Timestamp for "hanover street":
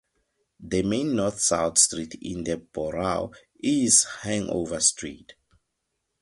4.23-5.33